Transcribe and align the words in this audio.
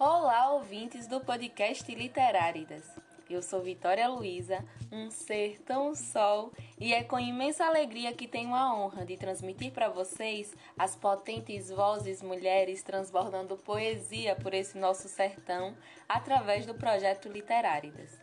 Olá, 0.00 0.52
ouvintes 0.52 1.08
do 1.08 1.18
podcast 1.18 1.92
Literáridas. 1.92 2.84
Eu 3.28 3.42
sou 3.42 3.60
Vitória 3.60 4.06
Luiza, 4.06 4.64
um 4.92 5.10
ser 5.10 5.60
tão 5.62 5.92
sol, 5.92 6.52
e 6.78 6.94
é 6.94 7.02
com 7.02 7.18
imensa 7.18 7.64
alegria 7.64 8.12
que 8.12 8.28
tenho 8.28 8.54
a 8.54 8.72
honra 8.72 9.04
de 9.04 9.16
transmitir 9.16 9.72
para 9.72 9.88
vocês 9.88 10.54
as 10.78 10.94
potentes 10.94 11.68
vozes 11.68 12.22
mulheres 12.22 12.80
transbordando 12.80 13.56
poesia 13.56 14.36
por 14.36 14.54
esse 14.54 14.78
nosso 14.78 15.08
sertão 15.08 15.74
através 16.08 16.64
do 16.64 16.74
projeto 16.74 17.28
Literáridas. 17.28 18.16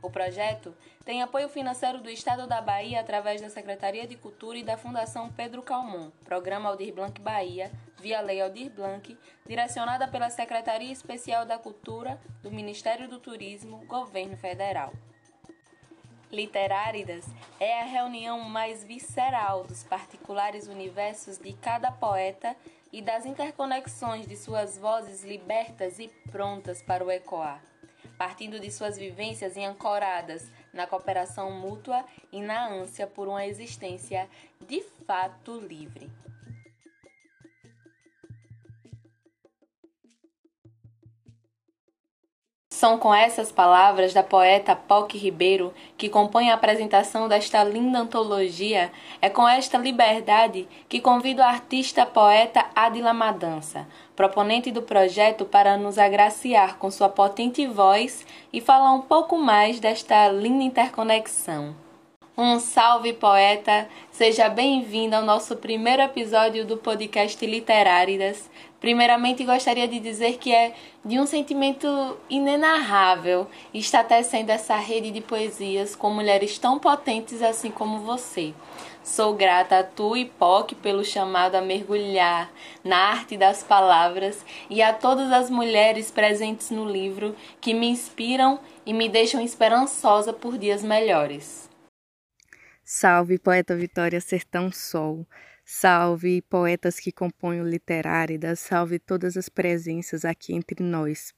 O 0.00 0.08
projeto 0.08 0.74
tem 1.04 1.22
apoio 1.22 1.50
financeiro 1.50 2.00
do 2.00 2.08
Estado 2.08 2.46
da 2.46 2.62
Bahia 2.62 3.00
através 3.00 3.42
da 3.42 3.50
Secretaria 3.50 4.06
de 4.06 4.16
Cultura 4.16 4.56
e 4.56 4.64
da 4.64 4.78
Fundação 4.78 5.30
Pedro 5.30 5.60
Calmon, 5.60 6.10
Programa 6.24 6.70
Aldir 6.70 6.94
Blanc 6.94 7.20
Bahia, 7.20 7.70
via 8.00 8.20
Lei 8.20 8.40
Aldir 8.40 8.70
Blanc, 8.70 9.16
direcionada 9.46 10.08
pela 10.08 10.30
Secretaria 10.30 10.92
Especial 10.92 11.44
da 11.44 11.58
Cultura 11.58 12.20
do 12.42 12.50
Ministério 12.50 13.08
do 13.08 13.18
Turismo, 13.18 13.84
Governo 13.86 14.36
Federal. 14.36 14.92
Literáridas 16.30 17.24
é 17.58 17.80
a 17.80 17.86
reunião 17.86 18.40
mais 18.40 18.84
visceral 18.84 19.64
dos 19.64 19.82
particulares 19.82 20.68
universos 20.68 21.38
de 21.38 21.52
cada 21.54 21.90
poeta 21.90 22.54
e 22.92 23.00
das 23.00 23.24
interconexões 23.24 24.26
de 24.26 24.36
suas 24.36 24.76
vozes 24.76 25.24
libertas 25.24 25.98
e 25.98 26.08
prontas 26.30 26.82
para 26.82 27.04
o 27.04 27.10
ecoar 27.10 27.62
partindo 28.18 28.58
de 28.58 28.70
suas 28.70 28.98
vivências 28.98 29.56
e 29.56 29.64
ancoradas 29.64 30.50
na 30.72 30.86
cooperação 30.86 31.52
mútua 31.52 32.04
e 32.32 32.42
na 32.42 32.68
ânsia 32.68 33.06
por 33.06 33.28
uma 33.28 33.46
existência 33.46 34.28
de 34.66 34.82
fato 35.06 35.60
livre. 35.60 36.10
São 42.78 42.96
com 42.96 43.12
essas 43.12 43.50
palavras 43.50 44.14
da 44.14 44.22
poeta 44.22 44.76
Poc 44.76 45.12
Ribeiro 45.12 45.74
que 45.96 46.08
compõe 46.08 46.48
a 46.48 46.54
apresentação 46.54 47.26
desta 47.26 47.64
linda 47.64 47.98
antologia, 47.98 48.92
é 49.20 49.28
com 49.28 49.48
esta 49.48 49.76
liberdade 49.76 50.68
que 50.88 51.00
convido 51.00 51.42
a 51.42 51.48
artista 51.48 52.06
poeta 52.06 52.66
Adila 52.76 53.12
Madança, 53.12 53.84
proponente 54.14 54.70
do 54.70 54.80
projeto 54.80 55.44
para 55.44 55.76
nos 55.76 55.98
agraciar 55.98 56.76
com 56.78 56.88
sua 56.88 57.08
potente 57.08 57.66
voz 57.66 58.24
e 58.52 58.60
falar 58.60 58.92
um 58.92 59.00
pouco 59.00 59.36
mais 59.36 59.80
desta 59.80 60.28
linda 60.28 60.62
interconexão. 60.62 61.87
Um 62.40 62.60
salve, 62.60 63.14
poeta! 63.14 63.88
Seja 64.12 64.48
bem-vindo 64.48 65.16
ao 65.16 65.24
nosso 65.24 65.56
primeiro 65.56 66.02
episódio 66.02 66.64
do 66.64 66.76
podcast 66.76 67.44
Literáridas. 67.44 68.48
Primeiramente, 68.78 69.42
gostaria 69.42 69.88
de 69.88 69.98
dizer 69.98 70.38
que 70.38 70.54
é 70.54 70.72
de 71.04 71.18
um 71.18 71.26
sentimento 71.26 72.16
inenarrável 72.30 73.48
estar 73.74 74.04
tecendo 74.04 74.52
essa 74.52 74.76
rede 74.76 75.10
de 75.10 75.20
poesias 75.20 75.96
com 75.96 76.10
mulheres 76.10 76.56
tão 76.60 76.78
potentes 76.78 77.42
assim 77.42 77.72
como 77.72 77.98
você. 78.02 78.54
Sou 79.02 79.34
grata 79.34 79.80
a 79.80 79.82
tu 79.82 80.16
e 80.16 80.24
POC 80.24 80.76
pelo 80.76 81.04
chamado 81.04 81.56
a 81.56 81.60
mergulhar 81.60 82.52
na 82.84 82.98
arte 82.98 83.36
das 83.36 83.64
palavras 83.64 84.46
e 84.70 84.80
a 84.80 84.92
todas 84.92 85.32
as 85.32 85.50
mulheres 85.50 86.12
presentes 86.12 86.70
no 86.70 86.88
livro 86.88 87.34
que 87.60 87.74
me 87.74 87.88
inspiram 87.88 88.60
e 88.86 88.92
me 88.92 89.08
deixam 89.08 89.40
esperançosa 89.40 90.32
por 90.32 90.56
dias 90.56 90.84
melhores. 90.84 91.67
Salve, 92.90 93.38
poeta 93.38 93.76
Vitória 93.76 94.18
Sertão 94.18 94.72
Sol. 94.72 95.26
Salve, 95.62 96.40
poetas 96.40 96.98
que 96.98 97.12
compõem 97.12 97.60
o 97.60 97.68
Literárida. 97.68 98.56
Salve 98.56 98.98
todas 98.98 99.36
as 99.36 99.46
presenças 99.50 100.24
aqui 100.24 100.54
entre 100.54 100.82
nós 100.82 101.34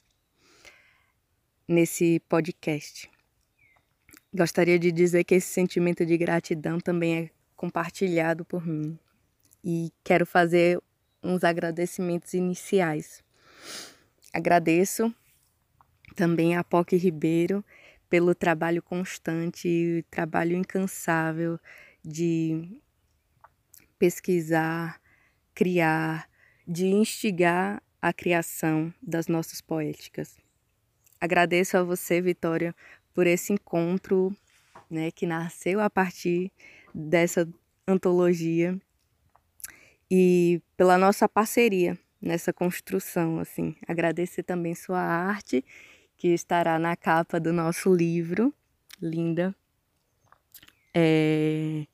nesse 1.67 2.21
podcast. 2.29 3.11
Gostaria 4.33 4.79
de 4.79 4.93
dizer 4.93 5.25
que 5.25 5.35
esse 5.35 5.49
sentimento 5.49 6.07
de 6.07 6.17
gratidão 6.17 6.79
também 6.79 7.19
é 7.19 7.31
compartilhado 7.57 8.45
por 8.45 8.65
mim. 8.65 8.97
E 9.65 9.93
quero 10.05 10.25
fazer 10.25 10.81
uns 11.21 11.43
agradecimentos 11.43 12.33
iniciais. 12.33 13.25
Agradeço 14.33 15.13
também 16.15 16.57
a 16.57 16.63
POC 16.63 16.97
Ribeiro 16.97 17.65
pelo 18.11 18.35
trabalho 18.35 18.83
constante 18.83 20.05
trabalho 20.11 20.57
incansável 20.57 21.59
de 22.05 22.81
pesquisar, 23.99 25.01
criar, 25.55 26.29
de 26.67 26.87
instigar 26.87 27.81
a 28.03 28.13
criação 28.13 28.93
das 29.01 29.29
nossas 29.29 29.61
poéticas. 29.61 30.37
Agradeço 31.21 31.77
a 31.77 31.83
você, 31.83 32.21
Vitória, 32.21 32.75
por 33.15 33.27
esse 33.27 33.53
encontro, 33.53 34.35
né, 34.91 35.11
que 35.11 35.27
nasceu 35.27 35.81
a 35.81 35.89
partir 35.89 36.51
dessa 36.95 37.47
antologia 37.87 38.77
e 40.11 40.61
pela 40.77 40.99
nossa 40.99 41.29
parceria 41.29 41.99
nessa 42.21 42.53
construção, 42.53 43.39
assim. 43.39 43.77
Agradecer 43.87 44.43
também 44.43 44.75
sua 44.75 45.01
arte 45.01 45.65
que 46.21 46.29
estará 46.29 46.79
na 46.79 46.95
capa 46.95 47.41
do 47.41 47.51
nosso 47.51 47.95
livro, 47.95 48.53
linda. 49.01 49.55
É... 50.95 51.87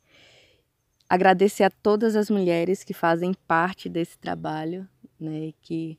Agradecer 1.08 1.62
a 1.62 1.70
todas 1.70 2.16
as 2.16 2.28
mulheres 2.28 2.82
que 2.82 2.92
fazem 2.92 3.32
parte 3.46 3.88
desse 3.88 4.18
trabalho, 4.18 4.88
né, 5.20 5.52
que 5.62 5.96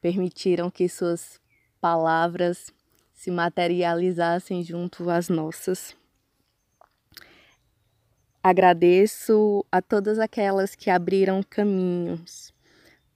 permitiram 0.00 0.70
que 0.70 0.88
suas 0.88 1.38
palavras 1.78 2.72
se 3.12 3.30
materializassem 3.30 4.62
junto 4.62 5.10
às 5.10 5.28
nossas. 5.28 5.94
Agradeço 8.42 9.66
a 9.70 9.82
todas 9.82 10.18
aquelas 10.18 10.74
que 10.74 10.88
abriram 10.88 11.42
caminhos 11.42 12.54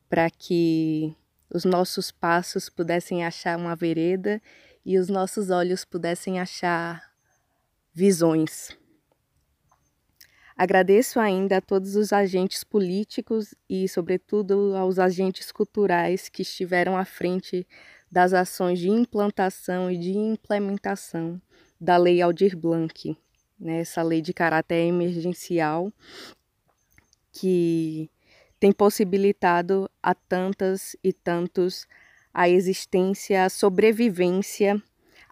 para 0.06 0.28
que 0.28 1.16
os 1.52 1.64
nossos 1.64 2.10
passos 2.10 2.68
pudessem 2.68 3.24
achar 3.24 3.58
uma 3.58 3.74
vereda 3.74 4.40
e 4.84 4.98
os 4.98 5.08
nossos 5.08 5.50
olhos 5.50 5.84
pudessem 5.84 6.40
achar 6.40 7.10
visões. 7.92 8.70
Agradeço 10.56 11.18
ainda 11.18 11.56
a 11.56 11.60
todos 11.60 11.96
os 11.96 12.12
agentes 12.12 12.62
políticos 12.62 13.54
e, 13.68 13.88
sobretudo, 13.88 14.76
aos 14.76 14.98
agentes 14.98 15.50
culturais 15.50 16.28
que 16.28 16.42
estiveram 16.42 16.96
à 16.96 17.04
frente 17.04 17.66
das 18.10 18.32
ações 18.34 18.78
de 18.78 18.90
implantação 18.90 19.90
e 19.90 19.96
de 19.96 20.12
implementação 20.12 21.40
da 21.80 21.96
Lei 21.96 22.20
Aldir 22.20 22.56
Blanc, 22.56 23.16
né, 23.58 23.80
essa 23.80 24.02
lei 24.02 24.20
de 24.20 24.34
caráter 24.34 24.86
emergencial 24.86 25.90
que 27.32 28.10
tem 28.60 28.70
possibilitado 28.70 29.90
a 30.02 30.14
tantas 30.14 30.94
e 31.02 31.12
tantos 31.12 31.88
a 32.32 32.48
existência, 32.48 33.44
a 33.44 33.48
sobrevivência, 33.48 34.80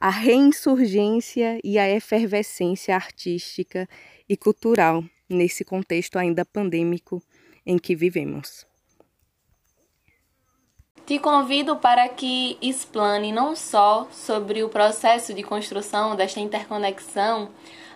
a 0.00 0.10
reinsurgência 0.10 1.60
e 1.62 1.78
a 1.78 1.88
efervescência 1.88 2.94
artística 2.94 3.88
e 4.28 4.36
cultural 4.36 5.04
nesse 5.28 5.64
contexto 5.64 6.18
ainda 6.18 6.44
pandêmico 6.44 7.22
em 7.66 7.78
que 7.78 7.94
vivemos. 7.94 8.67
Te 11.08 11.18
convido 11.18 11.74
para 11.74 12.06
que 12.06 12.58
explane 12.60 13.32
não 13.32 13.56
só 13.56 14.06
sobre 14.10 14.62
o 14.62 14.68
processo 14.68 15.32
de 15.32 15.42
construção 15.42 16.14
desta 16.14 16.38
interconexão, 16.38 17.48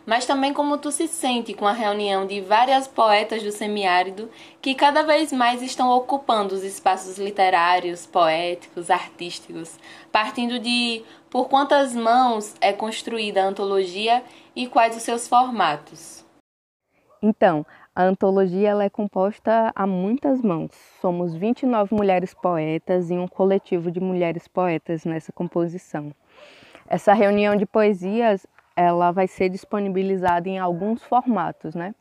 mas 0.07 0.25
também 0.25 0.55
como 0.55 0.79
tu 0.79 0.91
se 0.91 1.07
sente 1.07 1.53
com 1.53 1.67
a 1.67 1.75
reunião 1.75 2.27
de 2.27 2.41
várias 2.41 2.89
poetas 2.89 3.43
do 3.43 3.53
semiárido 3.53 4.31
que 4.63 4.75
cada 4.75 5.03
vez 5.03 5.31
mais 5.31 5.61
estão 5.61 5.91
ocupando 5.91 6.55
os 6.55 6.65
espaços 6.65 7.19
literários, 7.19 8.07
poéticos, 8.07 8.91
artísticos, 8.91 9.79
partindo 10.11 10.59
de 10.59 11.05
por 11.29 11.51
quantas 11.51 11.95
mãos 11.95 12.55
é 12.63 12.73
construída 12.73 13.43
a 13.43 13.47
antologia 13.47 14.25
e 14.57 14.67
quais 14.67 14.97
os 14.97 15.03
seus 15.03 15.29
formatos. 15.29 16.25
Então, 17.23 17.67
a 17.95 18.05
antologia 18.05 18.71
ela 18.71 18.85
é 18.85 18.91
composta 18.91 19.71
a 19.75 19.87
muitas 19.87 20.41
mãos. 20.41 20.71
Somos 21.01 21.35
29 21.35 21.95
mulheres 21.95 22.33
poetas 22.33 23.11
e 23.11 23.15
um 23.15 23.29
coletivo 23.29 23.91
de 23.91 24.01
mulheres 24.01 24.49
poetas 24.49 25.05
nessa 25.05 25.33
composição. 25.33 26.13
Essa 26.87 27.13
reunião 27.13 27.55
de 27.55 27.67
poesias 27.67 28.47
ela 28.75 29.13
vai 29.13 29.27
ser 29.27 29.51
disponibilizada 29.51 30.49
em 30.49 30.59
alguns 30.59 31.03
formatos, 31.03 31.75
né? 31.75 31.95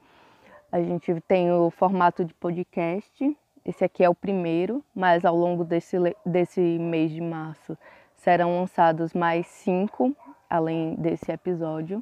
A 0.72 0.82
gente 0.82 1.14
tem 1.28 1.52
o 1.52 1.70
formato 1.70 2.24
de 2.24 2.34
podcast, 2.34 3.38
esse 3.66 3.84
aqui 3.84 4.04
é 4.04 4.10
o 4.10 4.16
primeiro, 4.16 4.84
mas 4.96 5.26
ao 5.26 5.36
longo 5.36 5.66
desse, 5.66 5.98
desse 6.26 6.62
mês 6.62 7.12
de 7.12 7.20
março 7.20 7.78
serão 8.16 8.62
lançados 8.62 9.14
mais 9.14 9.46
cinco, 9.48 10.16
além 10.50 10.96
desse 10.96 11.32
episódio. 11.32 12.02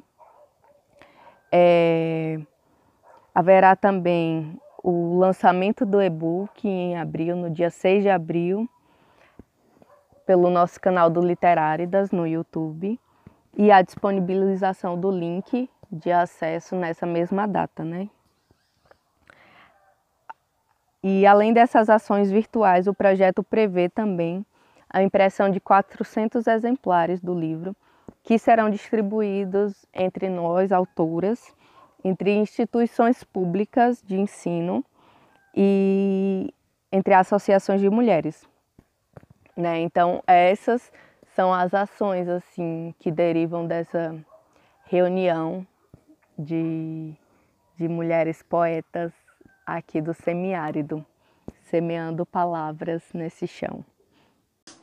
É, 1.50 2.38
haverá 3.34 3.76
também 3.76 4.58
o 4.82 5.18
lançamento 5.18 5.84
do 5.84 6.00
e-book 6.00 6.66
em 6.66 6.96
abril, 6.96 7.36
no 7.36 7.50
dia 7.50 7.70
6 7.70 8.02
de 8.02 8.08
abril, 8.08 8.68
pelo 10.26 10.48
nosso 10.50 10.80
canal 10.80 11.10
do 11.10 11.20
Literáridas 11.20 12.10
no 12.10 12.26
YouTube 12.26 12.98
e 13.56 13.70
a 13.70 13.82
disponibilização 13.82 14.98
do 14.98 15.10
link 15.10 15.68
de 15.90 16.12
acesso 16.12 16.76
nessa 16.76 17.04
mesma 17.04 17.46
data, 17.46 17.84
né? 17.84 18.08
E 21.02 21.26
além 21.26 21.52
dessas 21.52 21.88
ações 21.88 22.30
virtuais, 22.30 22.86
o 22.86 22.94
projeto 22.94 23.42
prevê 23.42 23.88
também 23.88 24.44
a 24.88 25.02
impressão 25.02 25.50
de 25.50 25.58
400 25.58 26.46
exemplares 26.46 27.20
do 27.20 27.34
livro, 27.34 27.74
que 28.22 28.38
serão 28.38 28.68
distribuídos 28.68 29.86
entre 29.94 30.28
nós, 30.28 30.72
autoras, 30.72 31.54
entre 32.04 32.34
instituições 32.34 33.22
públicas 33.24 34.02
de 34.02 34.18
ensino 34.18 34.84
e 35.54 36.52
entre 36.92 37.14
associações 37.14 37.80
de 37.80 37.90
mulheres. 37.90 38.44
Né? 39.56 39.80
Então, 39.80 40.22
essas 40.26 40.90
são 41.34 41.52
as 41.52 41.72
ações 41.74 42.28
assim 42.28 42.94
que 42.98 43.10
derivam 43.10 43.66
dessa 43.66 44.14
reunião 44.84 45.66
de, 46.38 47.14
de 47.76 47.88
mulheres 47.88 48.42
poetas 48.42 49.12
aqui 49.64 50.00
do 50.00 50.12
semiárido, 50.12 51.04
semeando 51.62 52.26
palavras 52.26 53.02
nesse 53.14 53.46
chão. 53.46 53.84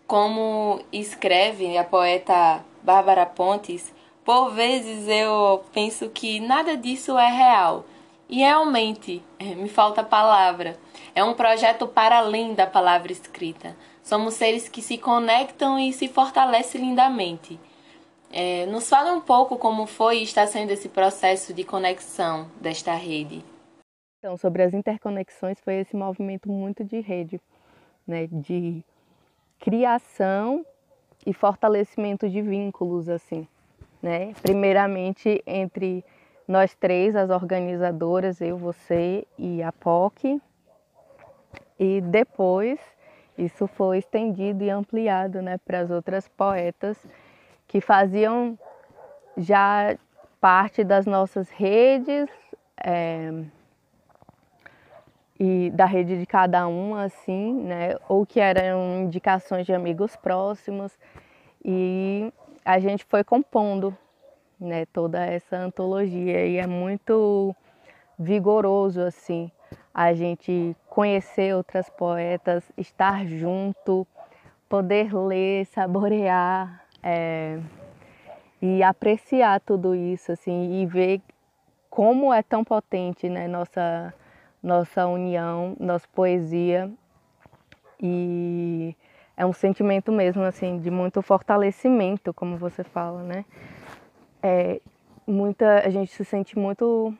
Como 0.05 0.81
escreve 0.91 1.77
a 1.77 1.83
poeta 1.83 2.63
Bárbara 2.81 3.25
Pontes, 3.25 3.93
por 4.27 4.49
vezes 4.49 5.07
eu 5.07 5.63
penso 5.71 6.09
que 6.09 6.41
nada 6.41 6.75
disso 6.75 7.17
é 7.17 7.31
real. 7.31 7.85
E 8.27 8.39
realmente, 8.39 9.23
é, 9.39 9.55
me 9.55 9.69
falta 9.69 10.03
palavra. 10.03 10.75
É 11.15 11.23
um 11.23 11.33
projeto 11.33 11.87
para 11.87 12.17
além 12.17 12.53
da 12.53 12.67
palavra 12.67 13.09
escrita. 13.09 13.73
Somos 14.03 14.33
seres 14.33 14.67
que 14.67 14.81
se 14.81 14.97
conectam 14.97 15.79
e 15.79 15.93
se 15.93 16.09
fortalecem 16.09 16.81
lindamente. 16.81 17.57
É, 18.29 18.65
nos 18.65 18.89
fala 18.89 19.13
um 19.13 19.21
pouco 19.21 19.57
como 19.57 19.85
foi 19.85 20.17
e 20.17 20.23
está 20.23 20.45
sendo 20.45 20.71
esse 20.71 20.89
processo 20.89 21.53
de 21.53 21.63
conexão 21.63 22.51
desta 22.59 22.93
rede. 22.95 23.45
Então, 24.19 24.35
sobre 24.35 24.61
as 24.61 24.73
interconexões, 24.73 25.57
foi 25.61 25.75
esse 25.75 25.95
movimento 25.95 26.49
muito 26.49 26.83
de 26.83 26.99
rede, 26.99 27.39
né, 28.05 28.27
de 28.29 28.83
criação 29.57 30.65
e 31.25 31.31
fortalecimento 31.31 32.27
de 32.27 32.41
vínculos, 32.41 33.07
assim, 33.07 33.47
né? 34.01 34.33
Primeiramente 34.41 35.41
entre 35.45 36.03
nós 36.47 36.73
três, 36.75 37.15
as 37.15 37.29
organizadoras, 37.29 38.39
eu, 38.39 38.57
você 38.57 39.25
e 39.37 39.61
a 39.61 39.71
POC, 39.71 40.41
e 41.79 42.01
depois 42.01 42.79
isso 43.37 43.67
foi 43.67 43.99
estendido 43.99 44.63
e 44.63 44.69
ampliado, 44.69 45.41
né, 45.41 45.59
para 45.59 45.79
as 45.79 45.91
outras 45.91 46.27
poetas 46.27 46.97
que 47.67 47.79
faziam 47.79 48.57
já 49.37 49.95
parte 50.39 50.83
das 50.83 51.05
nossas 51.05 51.49
redes. 51.49 52.29
É, 52.83 53.31
e 55.39 55.69
da 55.71 55.85
rede 55.85 56.17
de 56.17 56.25
cada 56.25 56.67
um, 56.67 56.95
assim, 56.95 57.53
né? 57.53 57.95
Ou 58.09 58.25
que 58.25 58.39
eram 58.39 59.03
indicações 59.03 59.65
de 59.65 59.73
amigos 59.73 60.15
próximos. 60.15 60.97
E 61.63 62.31
a 62.67 62.79
gente 62.79 63.05
foi 63.05 63.23
compondo, 63.23 63.97
né? 64.59 64.85
Toda 64.87 65.25
essa 65.25 65.55
antologia 65.55 66.45
e 66.45 66.57
é 66.57 66.67
muito 66.67 67.55
vigoroso, 68.19 68.99
assim, 68.99 69.49
a 69.93 70.13
gente 70.13 70.75
conhecer 70.89 71.55
outras 71.55 71.89
poetas, 71.89 72.69
estar 72.77 73.25
junto, 73.25 74.05
poder 74.67 75.15
ler, 75.15 75.65
saborear 75.67 76.83
é, 77.01 77.57
e 78.61 78.83
apreciar 78.83 79.61
tudo 79.61 79.95
isso, 79.95 80.33
assim, 80.33 80.81
e 80.81 80.85
ver 80.85 81.21
como 81.89 82.33
é 82.33 82.43
tão 82.43 82.65
potente, 82.65 83.29
né? 83.29 83.47
Nossa 83.47 84.13
nossa 84.61 85.07
união, 85.07 85.77
nossa 85.79 86.05
poesia 86.13 86.91
e 88.01 88.93
é 89.37 89.45
um 89.45 89.53
sentimento 89.53 90.11
mesmo 90.11 90.41
assim 90.41 90.79
de 90.79 90.89
muito 90.89 91.21
fortalecimento, 91.21 92.33
como 92.33 92.57
você 92.57 92.83
fala, 92.83 93.21
né? 93.21 93.45
É, 94.41 94.81
muita 95.27 95.85
a 95.85 95.89
gente 95.91 96.11
se 96.11 96.25
sente 96.25 96.57
muito 96.57 97.15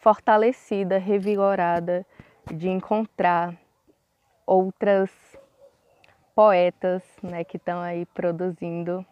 fortalecida, 0.00 0.96
revigorada 0.96 2.06
de 2.50 2.70
encontrar 2.70 3.54
outras 4.46 5.10
poetas, 6.34 7.02
né, 7.22 7.44
que 7.44 7.58
estão 7.58 7.80
aí 7.80 8.06
produzindo 8.06 9.04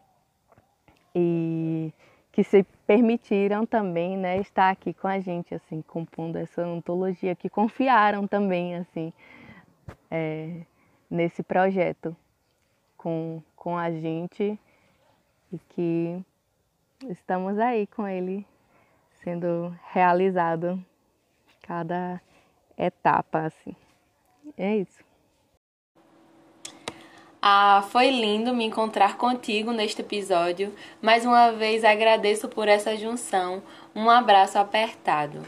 e 1.14 1.92
que 2.32 2.42
se 2.44 2.62
permitiram 2.86 3.66
também, 3.66 4.16
né, 4.16 4.38
estar 4.38 4.70
aqui 4.70 4.94
com 4.94 5.08
a 5.08 5.18
gente, 5.18 5.54
assim, 5.54 5.82
compondo 5.82 6.36
essa 6.36 6.62
antologia, 6.62 7.34
que 7.34 7.50
confiaram 7.50 8.26
também, 8.26 8.76
assim, 8.76 9.12
é, 10.10 10.60
nesse 11.10 11.42
projeto 11.42 12.16
com, 13.06 13.40
com 13.54 13.78
a 13.78 13.88
gente 13.88 14.58
e 15.52 15.58
que 15.68 16.20
estamos 17.08 17.56
aí 17.56 17.86
com 17.86 18.04
ele 18.04 18.44
sendo 19.22 19.72
realizado 19.92 20.84
cada 21.62 22.20
etapa, 22.76 23.42
assim. 23.42 23.76
É 24.58 24.78
isso. 24.78 25.04
Ah, 27.40 27.86
foi 27.92 28.10
lindo 28.10 28.52
me 28.52 28.64
encontrar 28.64 29.16
contigo 29.16 29.70
neste 29.70 30.00
episódio. 30.00 30.74
Mais 31.00 31.24
uma 31.24 31.52
vez 31.52 31.84
agradeço 31.84 32.48
por 32.48 32.66
essa 32.66 32.96
junção. 32.96 33.62
Um 33.94 34.10
abraço 34.10 34.58
apertado. 34.58 35.46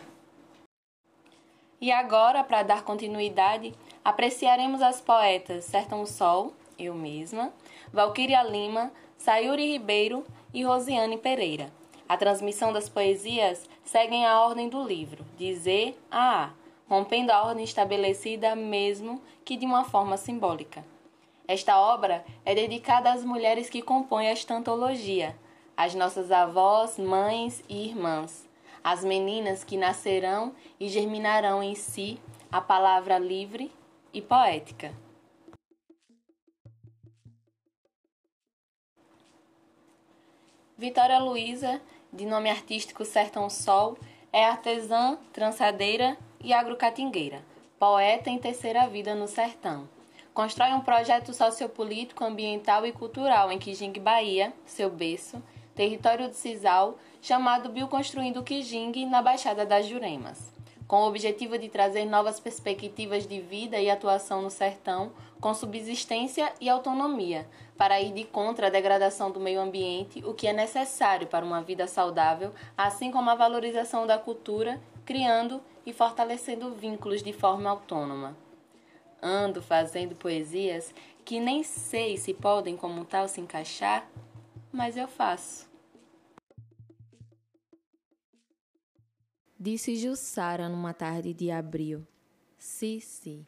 E 1.80 1.90
agora, 1.90 2.44
para 2.44 2.62
dar 2.62 2.84
continuidade, 2.84 3.74
apreciaremos 4.04 4.80
as 4.80 5.00
poetas 5.00 5.64
Sertão 5.64 6.06
Sol, 6.06 6.52
eu 6.78 6.94
mesma, 6.94 7.52
Valquíria 7.92 8.42
Lima, 8.42 8.92
Sayuri 9.16 9.72
Ribeiro 9.72 10.24
e 10.54 10.62
Rosiane 10.62 11.18
Pereira. 11.18 11.72
A 12.08 12.16
transmissão 12.16 12.72
das 12.72 12.88
poesias 12.88 13.68
segue 13.84 14.24
a 14.24 14.40
ordem 14.40 14.68
do 14.68 14.82
livro, 14.82 15.24
de 15.36 15.54
Z 15.54 15.94
a 16.10 16.44
A, 16.44 16.50
rompendo 16.88 17.32
a 17.32 17.42
ordem 17.42 17.64
estabelecida 17.64 18.54
mesmo 18.54 19.20
que 19.44 19.56
de 19.56 19.66
uma 19.66 19.84
forma 19.84 20.16
simbólica. 20.16 20.84
Esta 21.46 21.78
obra 21.78 22.24
é 22.44 22.54
dedicada 22.54 23.12
às 23.12 23.24
mulheres 23.24 23.68
que 23.68 23.82
compõem 23.82 24.28
esta 24.28 24.54
antologia, 24.54 25.36
às 25.76 25.94
nossas 25.94 26.30
avós, 26.30 26.98
mães 26.98 27.62
e 27.68 27.86
irmãs, 27.86 28.48
às 28.82 29.04
meninas 29.04 29.64
que 29.64 29.76
nascerão 29.76 30.54
e 30.78 30.88
germinarão 30.88 31.62
em 31.62 31.74
si 31.74 32.18
a 32.50 32.60
palavra 32.60 33.18
livre 33.18 33.70
e 34.12 34.22
poética. 34.22 34.94
Vitória 40.78 41.18
Luiza, 41.18 41.80
de 42.12 42.24
nome 42.24 42.48
artístico 42.48 43.04
Sertão 43.04 43.50
Sol, 43.50 43.98
é 44.32 44.44
artesã, 44.44 45.18
trançadeira 45.32 46.16
e 46.40 46.52
agrocatingueira, 46.52 47.44
poeta 47.80 48.30
em 48.30 48.38
terceira 48.38 48.86
vida 48.86 49.12
no 49.12 49.26
sertão. 49.26 49.88
Constrói 50.32 50.72
um 50.72 50.80
projeto 50.80 51.34
sociopolítico, 51.34 52.22
ambiental 52.22 52.86
e 52.86 52.92
cultural 52.92 53.50
em 53.50 53.58
Kijing, 53.58 53.94
Bahia, 53.94 54.52
seu 54.64 54.88
berço, 54.88 55.42
território 55.74 56.28
de 56.28 56.36
Cisal, 56.36 56.96
chamado 57.20 57.70
Bioconstruindo 57.70 58.44
Kijing, 58.44 59.04
na 59.06 59.20
Baixada 59.20 59.66
das 59.66 59.84
Juremas, 59.84 60.54
com 60.86 60.98
o 60.98 61.08
objetivo 61.08 61.58
de 61.58 61.68
trazer 61.68 62.04
novas 62.04 62.38
perspectivas 62.38 63.26
de 63.26 63.40
vida 63.40 63.80
e 63.80 63.90
atuação 63.90 64.42
no 64.42 64.48
sertão, 64.48 65.10
com 65.40 65.52
subsistência 65.52 66.52
e 66.60 66.68
autonomia, 66.68 67.48
para 67.78 68.00
ir 68.00 68.12
de 68.12 68.24
contra 68.24 68.66
a 68.66 68.70
degradação 68.70 69.30
do 69.30 69.40
meio 69.40 69.60
ambiente, 69.60 70.22
o 70.26 70.34
que 70.34 70.46
é 70.46 70.52
necessário 70.52 71.26
para 71.26 71.46
uma 71.46 71.62
vida 71.62 71.86
saudável, 71.86 72.52
assim 72.76 73.10
como 73.10 73.30
a 73.30 73.34
valorização 73.34 74.06
da 74.06 74.18
cultura, 74.18 74.78
criando 75.06 75.62
e 75.86 75.92
fortalecendo 75.94 76.74
vínculos 76.74 77.22
de 77.22 77.32
forma 77.32 77.70
autônoma 77.70 78.36
ando 79.22 79.60
fazendo 79.60 80.14
poesias 80.14 80.94
que 81.24 81.40
nem 81.40 81.62
sei 81.62 82.16
se 82.16 82.32
podem 82.32 82.76
como 82.76 83.04
tal 83.04 83.28
se 83.28 83.40
encaixar, 83.40 84.08
mas 84.72 84.96
eu 84.96 85.06
faço. 85.06 85.68
Disse 89.60 89.96
Jussara 89.96 90.68
numa 90.68 90.94
tarde 90.94 91.34
de 91.34 91.50
abril. 91.50 92.06
Si, 92.56 93.00
si. 93.00 93.46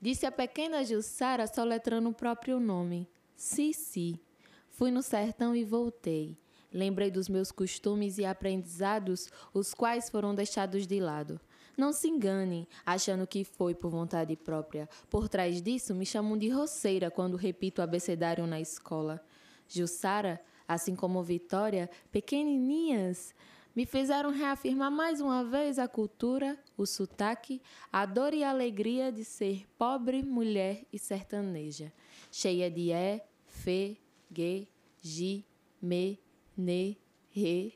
Disse 0.00 0.26
a 0.26 0.32
pequena 0.32 0.84
Jussara 0.84 1.46
soletrando 1.46 2.10
o 2.10 2.14
próprio 2.14 2.60
nome. 2.60 3.08
Si, 3.38 3.72
si. 3.72 4.20
Fui 4.68 4.90
no 4.90 5.00
sertão 5.00 5.54
e 5.54 5.64
voltei. 5.64 6.36
Lembrei 6.72 7.08
dos 7.08 7.28
meus 7.28 7.52
costumes 7.52 8.18
e 8.18 8.24
aprendizados, 8.24 9.30
os 9.54 9.72
quais 9.72 10.10
foram 10.10 10.34
deixados 10.34 10.88
de 10.88 10.98
lado. 10.98 11.40
Não 11.76 11.92
se 11.92 12.08
engane, 12.08 12.68
achando 12.84 13.28
que 13.28 13.44
foi 13.44 13.76
por 13.76 13.92
vontade 13.92 14.34
própria. 14.34 14.88
Por 15.08 15.28
trás 15.28 15.62
disso, 15.62 15.94
me 15.94 16.04
chamam 16.04 16.36
de 16.36 16.48
roceira 16.48 17.12
quando 17.12 17.36
repito 17.36 17.80
o 17.80 17.84
abecedário 17.84 18.44
na 18.44 18.60
escola. 18.60 19.24
Jussara, 19.68 20.40
assim 20.66 20.96
como 20.96 21.22
Vitória, 21.22 21.88
pequenininhas, 22.10 23.32
me 23.78 23.86
fizeram 23.86 24.32
reafirmar 24.32 24.90
mais 24.90 25.20
uma 25.20 25.44
vez 25.44 25.78
a 25.78 25.86
cultura, 25.86 26.58
o 26.76 26.84
sotaque, 26.84 27.62
a 27.92 28.04
dor 28.04 28.34
e 28.34 28.42
a 28.42 28.50
alegria 28.50 29.12
de 29.12 29.24
ser 29.24 29.68
pobre, 29.78 30.20
mulher 30.20 30.84
e 30.92 30.98
sertaneja, 30.98 31.92
cheia 32.32 32.68
de 32.68 32.90
é, 32.90 33.24
fe, 33.46 33.96
ge, 34.34 34.66
gi, 35.00 35.46
me, 35.80 36.18
ne, 36.56 36.96
re, 37.30 37.72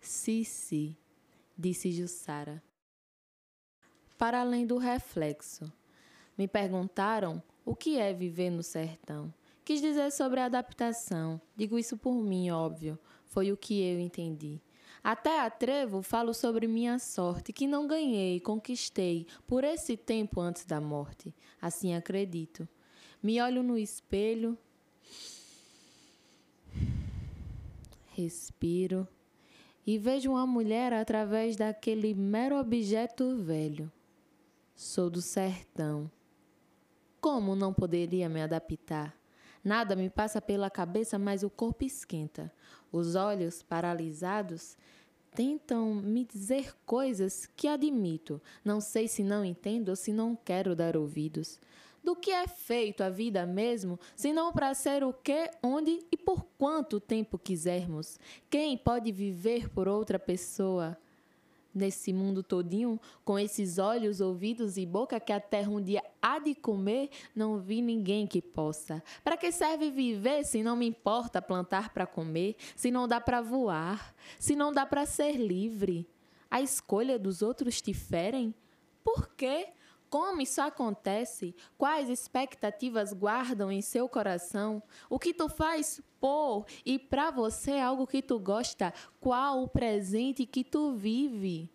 si, 0.00 0.44
si, 0.44 0.98
disse 1.56 1.92
Jussara. 1.92 2.60
Para 4.18 4.40
além 4.40 4.66
do 4.66 4.76
reflexo, 4.76 5.72
me 6.36 6.48
perguntaram 6.48 7.40
o 7.64 7.76
que 7.76 7.96
é 7.96 8.12
viver 8.12 8.50
no 8.50 8.64
sertão. 8.64 9.32
Quis 9.64 9.80
dizer 9.80 10.10
sobre 10.10 10.40
a 10.40 10.46
adaptação. 10.46 11.40
Digo 11.54 11.78
isso 11.78 11.96
por 11.96 12.16
mim, 12.16 12.50
óbvio. 12.50 12.98
Foi 13.26 13.52
o 13.52 13.56
que 13.56 13.80
eu 13.80 14.00
entendi. 14.00 14.60
Até 15.02 15.40
a 15.40 15.50
trevo 15.50 16.02
falo 16.02 16.34
sobre 16.34 16.66
minha 16.66 16.98
sorte, 16.98 17.52
que 17.52 17.66
não 17.66 17.86
ganhei, 17.86 18.40
conquistei 18.40 19.26
por 19.46 19.64
esse 19.64 19.96
tempo 19.96 20.40
antes 20.40 20.64
da 20.64 20.80
morte. 20.80 21.34
Assim 21.60 21.94
acredito. 21.94 22.68
Me 23.22 23.40
olho 23.40 23.62
no 23.62 23.76
espelho, 23.76 24.56
respiro 28.14 29.06
e 29.86 29.98
vejo 29.98 30.30
uma 30.30 30.46
mulher 30.46 30.92
através 30.92 31.56
daquele 31.56 32.14
mero 32.14 32.56
objeto 32.56 33.36
velho. 33.36 33.90
Sou 34.76 35.10
do 35.10 35.22
sertão. 35.22 36.10
Como 37.20 37.56
não 37.56 37.74
poderia 37.74 38.28
me 38.28 38.40
adaptar? 38.40 39.17
Nada 39.62 39.96
me 39.96 40.08
passa 40.08 40.40
pela 40.40 40.70
cabeça, 40.70 41.18
mas 41.18 41.42
o 41.42 41.50
corpo 41.50 41.84
esquenta. 41.84 42.52
Os 42.90 43.14
olhos, 43.14 43.62
paralisados, 43.62 44.76
tentam 45.34 45.94
me 45.94 46.24
dizer 46.24 46.74
coisas 46.86 47.48
que 47.56 47.68
admito. 47.68 48.40
Não 48.64 48.80
sei 48.80 49.08
se 49.08 49.22
não 49.22 49.44
entendo 49.44 49.90
ou 49.90 49.96
se 49.96 50.12
não 50.12 50.34
quero 50.36 50.74
dar 50.74 50.96
ouvidos. 50.96 51.60
Do 52.02 52.16
que 52.16 52.30
é 52.30 52.46
feito 52.46 53.02
a 53.02 53.10
vida 53.10 53.44
mesmo, 53.44 53.98
se 54.16 54.32
não 54.32 54.52
para 54.52 54.72
ser 54.72 55.04
o 55.04 55.12
que, 55.12 55.50
onde 55.62 56.06
e 56.10 56.16
por 56.16 56.44
quanto 56.56 57.00
tempo 57.00 57.38
quisermos? 57.38 58.18
Quem 58.48 58.78
pode 58.78 59.12
viver 59.12 59.68
por 59.68 59.88
outra 59.88 60.18
pessoa? 60.18 60.96
Nesse 61.78 62.12
mundo 62.12 62.42
todinho, 62.42 63.00
com 63.24 63.38
esses 63.38 63.78
olhos, 63.78 64.20
ouvidos 64.20 64.76
e 64.76 64.84
boca 64.84 65.18
que 65.18 65.32
a 65.32 65.40
terra 65.40 65.70
um 65.70 65.80
dia 65.80 66.02
há 66.20 66.38
de 66.38 66.54
comer, 66.54 67.10
não 67.34 67.58
vi 67.58 67.80
ninguém 67.80 68.26
que 68.26 68.42
possa. 68.42 69.02
Para 69.24 69.36
que 69.36 69.50
serve 69.50 69.90
viver 69.90 70.44
se 70.44 70.62
não 70.62 70.76
me 70.76 70.86
importa 70.86 71.40
plantar 71.40 71.94
para 71.94 72.06
comer, 72.06 72.56
se 72.76 72.90
não 72.90 73.08
dá 73.08 73.20
para 73.20 73.40
voar, 73.40 74.14
se 74.38 74.54
não 74.54 74.72
dá 74.72 74.84
para 74.84 75.06
ser 75.06 75.36
livre? 75.36 76.06
A 76.50 76.60
escolha 76.60 77.18
dos 77.18 77.40
outros 77.40 77.80
te 77.80 77.94
ferem? 77.94 78.54
Por 79.02 79.28
quê? 79.28 79.68
Como 80.10 80.40
isso 80.40 80.60
acontece? 80.60 81.54
Quais 81.76 82.08
expectativas 82.08 83.12
guardam 83.12 83.70
em 83.70 83.82
seu 83.82 84.08
coração? 84.08 84.82
O 85.10 85.18
que 85.18 85.34
tu 85.34 85.48
faz 85.48 86.00
por 86.20 86.64
e 86.84 86.98
para 86.98 87.30
você 87.30 87.72
é 87.72 87.82
algo 87.82 88.06
que 88.06 88.22
tu 88.22 88.38
gosta? 88.38 88.92
Qual 89.20 89.62
o 89.62 89.68
presente 89.68 90.46
que 90.46 90.64
tu 90.64 90.94
vive? 90.94 91.70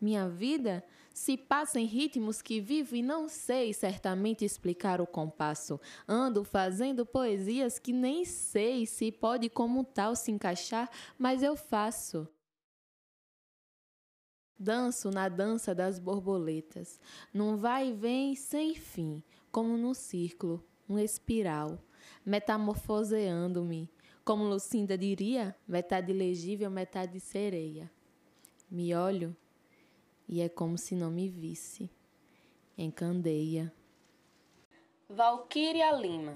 Minha 0.00 0.28
vida 0.28 0.82
se 1.12 1.36
passa 1.36 1.78
em 1.78 1.84
ritmos 1.84 2.40
que 2.40 2.60
vivo 2.60 2.96
e 2.96 3.02
não 3.02 3.28
sei 3.28 3.74
certamente 3.74 4.42
explicar 4.42 4.98
o 4.98 5.06
compasso. 5.06 5.78
Ando 6.08 6.42
fazendo 6.42 7.04
poesias 7.04 7.78
que 7.78 7.92
nem 7.92 8.24
sei 8.24 8.86
se 8.86 9.12
pode 9.12 9.50
como 9.50 9.84
tal 9.84 10.16
se 10.16 10.30
encaixar, 10.30 10.88
mas 11.18 11.42
eu 11.42 11.54
faço. 11.54 12.26
Danço 14.62 15.10
na 15.10 15.26
dança 15.26 15.74
das 15.74 15.98
borboletas, 15.98 17.00
num 17.32 17.56
vai 17.56 17.88
e 17.88 17.92
vem 17.94 18.34
sem 18.34 18.74
fim, 18.74 19.22
como 19.50 19.74
num 19.78 19.94
círculo, 19.94 20.62
um 20.86 20.98
espiral, 20.98 21.78
metamorfoseando-me, 22.26 23.88
como 24.22 24.44
Lucinda 24.44 24.98
diria, 24.98 25.56
metade 25.66 26.12
legível, 26.12 26.70
metade 26.70 27.18
sereia. 27.20 27.90
Me 28.70 28.94
olho 28.94 29.34
e 30.28 30.42
é 30.42 30.48
como 30.50 30.76
se 30.76 30.94
não 30.94 31.10
me 31.10 31.26
visse. 31.26 31.88
Encandeia. 32.76 33.72
Valquíria 35.08 35.90
Lima, 35.92 36.34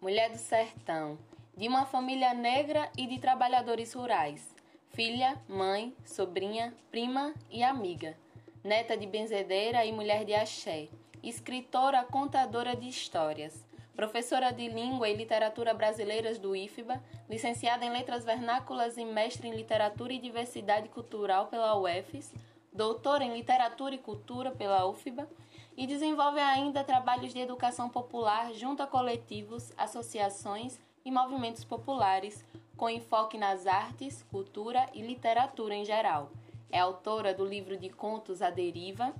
mulher 0.00 0.30
do 0.30 0.38
sertão, 0.38 1.18
de 1.56 1.66
uma 1.66 1.84
família 1.84 2.32
negra 2.32 2.92
e 2.96 3.08
de 3.08 3.18
trabalhadores 3.18 3.92
rurais 3.92 4.55
filha, 4.96 5.38
mãe, 5.46 5.94
sobrinha, 6.06 6.74
prima 6.90 7.34
e 7.50 7.62
amiga, 7.62 8.16
neta 8.64 8.96
de 8.96 9.06
benzedeira 9.06 9.84
e 9.84 9.92
mulher 9.92 10.24
de 10.24 10.32
axé, 10.32 10.88
escritora, 11.22 12.02
contadora 12.02 12.74
de 12.74 12.88
histórias, 12.88 13.62
professora 13.94 14.50
de 14.50 14.66
língua 14.68 15.06
e 15.06 15.14
literatura 15.14 15.74
brasileiras 15.74 16.38
do 16.38 16.56
IFBA, 16.56 16.98
licenciada 17.28 17.84
em 17.84 17.90
letras 17.90 18.24
vernáculas 18.24 18.96
e 18.96 19.04
mestre 19.04 19.48
em 19.48 19.54
literatura 19.54 20.14
e 20.14 20.18
diversidade 20.18 20.88
cultural 20.88 21.48
pela 21.48 21.78
UFES, 21.78 22.32
doutora 22.72 23.22
em 23.22 23.34
literatura 23.34 23.94
e 23.94 23.98
cultura 23.98 24.50
pela 24.50 24.86
UFBA 24.86 25.28
e 25.76 25.86
desenvolve 25.86 26.40
ainda 26.40 26.82
trabalhos 26.82 27.34
de 27.34 27.40
educação 27.40 27.90
popular 27.90 28.54
junto 28.54 28.82
a 28.82 28.86
coletivos, 28.86 29.74
associações 29.76 30.80
e 31.04 31.10
movimentos 31.10 31.64
populares 31.64 32.42
com 32.76 32.90
enfoque 32.90 33.38
nas 33.38 33.66
artes, 33.66 34.22
cultura 34.30 34.88
e 34.92 35.00
literatura 35.02 35.74
em 35.74 35.84
geral. 35.84 36.30
É 36.70 36.78
autora 36.78 37.32
do 37.32 37.44
livro 37.44 37.76
de 37.76 37.88
contos 37.88 38.42
A 38.42 38.50
Deriva 38.50 39.14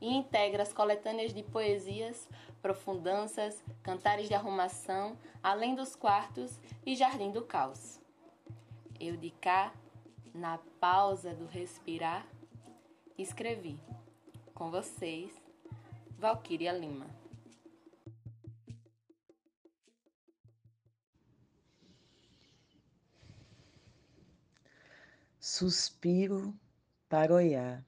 e 0.00 0.14
integra 0.14 0.62
as 0.62 0.72
coletâneas 0.72 1.34
de 1.34 1.42
poesias 1.42 2.28
Profundanças, 2.62 3.62
Cantares 3.82 4.28
de 4.28 4.34
Arrumação, 4.34 5.18
Além 5.42 5.74
dos 5.74 5.96
Quartos 5.96 6.60
e 6.86 6.94
Jardim 6.94 7.32
do 7.32 7.42
Caos. 7.42 8.00
Eu 9.00 9.16
de 9.16 9.30
cá, 9.30 9.72
na 10.32 10.58
pausa 10.78 11.34
do 11.34 11.46
respirar, 11.46 12.24
escrevi. 13.18 13.78
Com 14.54 14.70
vocês, 14.70 15.32
Valquíria 16.16 16.70
Lima. 16.70 17.21
Suspiro 25.44 26.54
para 27.08 27.34
olhar. 27.34 27.84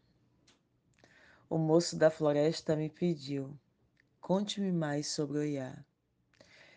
O 1.48 1.56
moço 1.56 1.94
da 1.94 2.10
floresta 2.10 2.74
me 2.74 2.90
pediu: 2.90 3.56
conte-me 4.20 4.72
mais 4.72 5.06
sobre 5.06 5.38
olhar. 5.38 5.86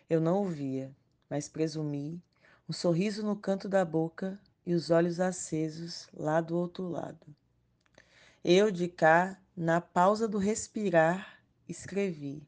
Eu 0.08 0.20
não 0.20 0.42
o 0.42 0.44
via, 0.44 0.94
mas 1.28 1.48
presumi 1.48 2.22
um 2.68 2.72
sorriso 2.72 3.26
no 3.26 3.34
canto 3.34 3.68
da 3.68 3.84
boca 3.84 4.40
e 4.64 4.72
os 4.72 4.88
olhos 4.88 5.18
acesos 5.18 6.08
lá 6.14 6.40
do 6.40 6.56
outro 6.56 6.88
lado. 6.88 7.26
Eu 8.44 8.70
de 8.70 8.86
cá, 8.86 9.36
na 9.56 9.80
pausa 9.80 10.28
do 10.28 10.38
respirar, 10.38 11.42
escrevi. 11.68 12.40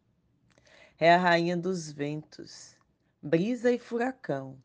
É 1.00 1.12
a 1.12 1.18
rainha 1.18 1.56
dos 1.56 1.90
ventos, 1.90 2.76
brisa 3.20 3.72
e 3.72 3.78
furacão, 3.80 4.56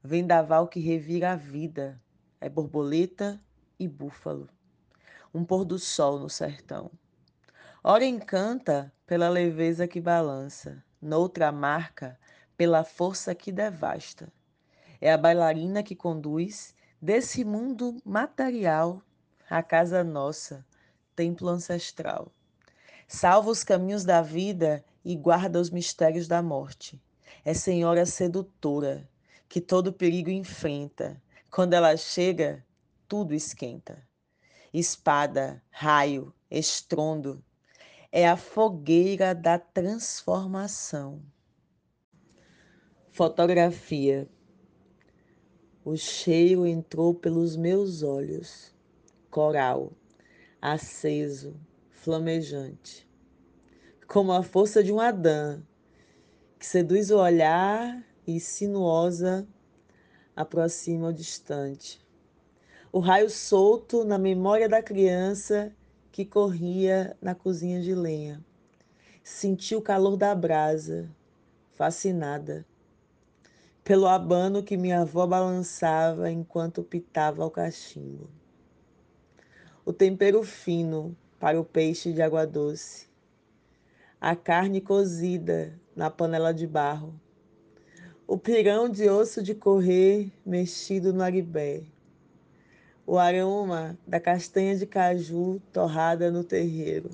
vendaval 0.00 0.68
que 0.68 0.78
revira 0.78 1.32
a 1.32 1.36
vida, 1.36 2.00
é 2.40 2.48
borboleta 2.48 3.40
e 3.78 3.86
búfalo. 3.86 4.48
Um 5.32 5.44
pôr 5.44 5.64
do 5.64 5.78
sol 5.78 6.18
no 6.18 6.30
sertão. 6.30 6.90
Ora 7.84 8.04
encanta 8.04 8.92
pela 9.06 9.28
leveza 9.28 9.86
que 9.86 10.00
balança, 10.00 10.82
noutra 11.00 11.52
marca 11.52 12.18
pela 12.56 12.84
força 12.84 13.34
que 13.34 13.52
devasta. 13.52 14.32
É 15.00 15.12
a 15.12 15.16
bailarina 15.16 15.82
que 15.82 15.94
conduz 15.94 16.74
desse 17.00 17.44
mundo 17.44 17.96
material 18.04 19.02
a 19.48 19.62
casa 19.62 20.04
nossa, 20.04 20.64
templo 21.16 21.48
ancestral. 21.48 22.30
Salva 23.08 23.50
os 23.50 23.64
caminhos 23.64 24.04
da 24.04 24.22
vida 24.22 24.84
e 25.04 25.16
guarda 25.16 25.60
os 25.60 25.70
mistérios 25.70 26.28
da 26.28 26.40
morte. 26.40 27.02
É 27.44 27.54
senhora 27.54 28.06
sedutora 28.06 29.08
que 29.48 29.60
todo 29.60 29.92
perigo 29.92 30.30
enfrenta 30.30 31.20
quando 31.50 31.74
ela 31.74 31.96
chega, 31.96 32.64
tudo 33.08 33.34
esquenta. 33.34 34.06
Espada, 34.72 35.62
raio, 35.70 36.32
estrondo. 36.50 37.42
É 38.12 38.28
a 38.28 38.36
fogueira 38.36 39.34
da 39.34 39.58
transformação. 39.58 41.22
Fotografia. 43.10 44.28
O 45.84 45.96
cheiro 45.96 46.66
entrou 46.66 47.14
pelos 47.14 47.56
meus 47.56 48.02
olhos. 48.02 48.74
Coral, 49.30 49.92
aceso, 50.60 51.58
flamejante, 51.88 53.08
como 54.08 54.32
a 54.32 54.42
força 54.42 54.82
de 54.82 54.92
um 54.92 55.00
Adã 55.00 55.62
que 56.58 56.66
seduz 56.66 57.10
o 57.10 57.16
olhar 57.16 58.04
e 58.26 58.38
sinuosa 58.38 59.48
aproxima 60.40 61.08
o 61.08 61.12
distante. 61.12 62.00
O 62.92 62.98
raio 62.98 63.30
solto 63.30 64.04
na 64.04 64.18
memória 64.18 64.68
da 64.68 64.82
criança 64.82 65.72
que 66.10 66.24
corria 66.24 67.16
na 67.20 67.34
cozinha 67.34 67.80
de 67.80 67.94
lenha. 67.94 68.44
Sentiu 69.22 69.78
o 69.78 69.82
calor 69.82 70.16
da 70.16 70.34
brasa, 70.34 71.08
fascinada 71.70 72.66
pelo 73.90 74.06
abano 74.06 74.62
que 74.62 74.76
minha 74.76 75.00
avó 75.00 75.26
balançava 75.26 76.30
enquanto 76.30 76.82
pitava 76.82 77.44
o 77.44 77.50
cachimbo. 77.50 78.30
O 79.84 79.92
tempero 79.92 80.44
fino 80.44 81.16
para 81.40 81.60
o 81.60 81.64
peixe 81.64 82.12
de 82.12 82.22
água 82.22 82.46
doce. 82.46 83.08
A 84.20 84.36
carne 84.36 84.80
cozida 84.80 85.76
na 85.96 86.08
panela 86.08 86.52
de 86.52 86.66
barro. 86.66 87.18
O 88.30 88.38
pirão 88.38 88.88
de 88.88 89.10
osso 89.10 89.42
de 89.42 89.56
correr 89.56 90.30
mexido 90.46 91.12
no 91.12 91.20
aribé. 91.20 91.82
O 93.04 93.18
aroma 93.18 93.98
da 94.06 94.20
castanha 94.20 94.76
de 94.76 94.86
caju 94.86 95.60
torrada 95.72 96.30
no 96.30 96.44
terreiro. 96.44 97.10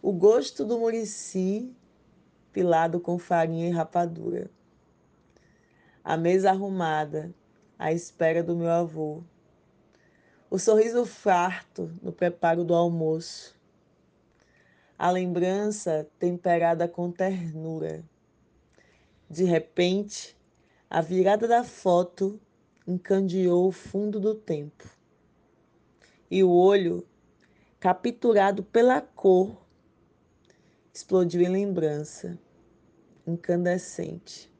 O 0.00 0.12
gosto 0.12 0.64
do 0.64 0.78
murici 0.78 1.74
pilado 2.52 3.00
com 3.00 3.18
farinha 3.18 3.66
e 3.66 3.72
rapadura 3.72 4.48
a 6.04 6.16
mesa 6.16 6.50
arrumada, 6.50 7.34
à 7.76 7.92
espera 7.92 8.40
do 8.40 8.54
meu 8.54 8.70
avô. 8.70 9.24
O 10.48 10.60
sorriso 10.60 11.04
farto 11.04 11.92
no 12.00 12.12
preparo 12.12 12.62
do 12.62 12.72
almoço. 12.72 13.58
A 14.96 15.10
lembrança 15.10 16.08
temperada 16.20 16.86
com 16.86 17.10
ternura. 17.10 18.04
De 19.30 19.44
repente, 19.44 20.36
a 20.88 21.02
virada 21.02 21.46
da 21.46 21.62
foto 21.62 22.40
encandeou 22.86 23.68
o 23.68 23.72
fundo 23.72 24.18
do 24.18 24.34
tempo. 24.34 24.88
E 26.30 26.42
o 26.42 26.50
olho, 26.50 27.06
capturado 27.78 28.62
pela 28.62 29.02
cor, 29.02 29.62
explodiu 30.94 31.42
em 31.42 31.48
lembrança, 31.48 32.38
incandescente. 33.26 34.50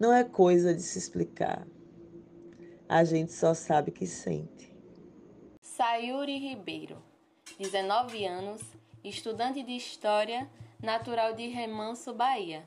Não 0.00 0.12
é 0.12 0.24
coisa 0.24 0.74
de 0.74 0.82
se 0.82 0.98
explicar. 0.98 1.66
A 2.88 3.04
gente 3.04 3.32
só 3.32 3.54
sabe 3.54 3.92
que 3.92 4.06
sente. 4.06 4.74
Sayuri 5.62 6.38
Ribeiro, 6.38 7.00
19 7.58 8.26
anos, 8.26 8.62
estudante 9.04 9.62
de 9.62 9.76
História, 9.76 10.50
natural 10.82 11.34
de 11.34 11.46
Remanso, 11.46 12.12
Bahia. 12.12 12.64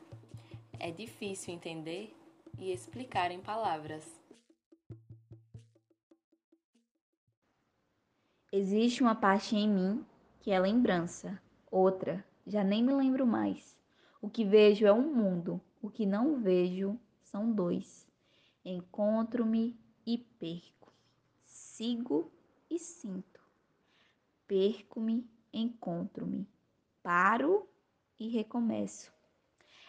É 0.80 0.92
difícil 0.92 1.54
entender 1.54 2.16
e 2.60 2.72
explicar 2.72 3.32
em 3.32 3.42
palavras. 3.42 4.06
Existe 8.52 9.02
uma 9.02 9.16
parte 9.16 9.56
em 9.56 9.68
mim 9.68 10.06
que 10.40 10.52
é 10.52 10.60
lembrança, 10.60 11.42
outra, 11.70 12.24
já 12.46 12.64
nem 12.64 12.84
me 12.84 12.94
lembro 12.94 13.26
mais. 13.26 13.76
O 14.22 14.30
que 14.30 14.46
vejo 14.46 14.86
é 14.86 14.94
um 14.94 15.14
mundo, 15.14 15.60
o 15.82 15.90
que 15.90 16.06
não 16.06 16.40
vejo 16.40 17.00
são 17.22 17.52
dois. 17.52 18.08
Encontro-me 18.64 19.76
e 20.06 20.18
perco. 20.18 20.94
Sigo 21.44 22.32
e 22.70 22.78
sinto. 22.78 23.42
Perco-me, 24.48 25.30
encontro-me. 25.52 26.48
Paro 27.02 27.68
e 28.20 28.28
recomeço. 28.30 29.17